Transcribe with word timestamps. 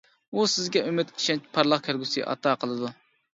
ئۇ 0.37 0.45
سىزگە 0.53 0.81
ئۈمىد، 0.91 1.11
ئىشەنچ، 1.17 1.45
پارلاق 1.59 1.85
كەلگۈسى 1.89 2.25
ئاتا 2.33 2.57
قىلىدۇ. 2.65 2.91